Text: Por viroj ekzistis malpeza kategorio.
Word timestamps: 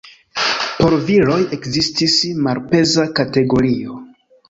Por 0.77 0.95
viroj 1.09 1.37
ekzistis 1.59 2.19
malpeza 2.49 3.09
kategorio. 3.23 4.05